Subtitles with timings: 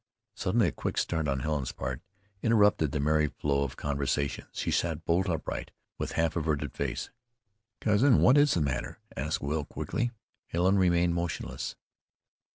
[0.33, 2.01] Suddenly a quick start on Helen's part
[2.41, 4.47] interrupted the merry flow of conversation.
[4.51, 7.11] She sat bolt upright with half averted face.
[7.79, 10.09] "Cousin, what is the matter?" asked Will, quickly.
[10.47, 11.75] Helen remained motionless.